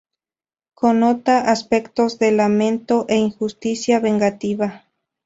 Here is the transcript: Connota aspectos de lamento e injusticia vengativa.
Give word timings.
Connota 0.73 1.41
aspectos 1.51 2.17
de 2.21 2.29
lamento 2.39 3.05
e 3.07 3.17
injusticia 3.17 3.99
vengativa. 4.07 4.67